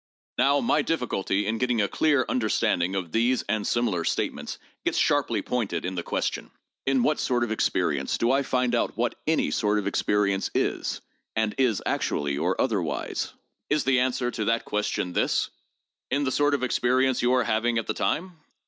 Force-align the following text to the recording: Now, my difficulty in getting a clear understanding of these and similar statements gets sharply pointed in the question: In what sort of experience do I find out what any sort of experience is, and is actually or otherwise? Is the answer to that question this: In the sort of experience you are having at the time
Now, 0.39 0.61
my 0.61 0.81
difficulty 0.81 1.45
in 1.45 1.59
getting 1.59 1.79
a 1.79 1.87
clear 1.87 2.25
understanding 2.27 2.95
of 2.95 3.11
these 3.11 3.43
and 3.43 3.67
similar 3.67 4.03
statements 4.03 4.57
gets 4.83 4.97
sharply 4.97 5.43
pointed 5.43 5.85
in 5.85 5.93
the 5.93 6.01
question: 6.01 6.49
In 6.87 7.03
what 7.03 7.19
sort 7.19 7.43
of 7.43 7.51
experience 7.51 8.17
do 8.17 8.31
I 8.31 8.41
find 8.41 8.73
out 8.73 8.97
what 8.97 9.13
any 9.27 9.51
sort 9.51 9.77
of 9.77 9.85
experience 9.85 10.49
is, 10.55 11.01
and 11.35 11.53
is 11.59 11.83
actually 11.85 12.35
or 12.35 12.59
otherwise? 12.59 13.33
Is 13.69 13.83
the 13.83 13.99
answer 13.99 14.31
to 14.31 14.45
that 14.45 14.65
question 14.65 15.13
this: 15.13 15.51
In 16.09 16.23
the 16.23 16.31
sort 16.31 16.55
of 16.55 16.63
experience 16.63 17.21
you 17.21 17.33
are 17.33 17.43
having 17.43 17.77
at 17.77 17.85
the 17.85 17.93
time 17.93 18.39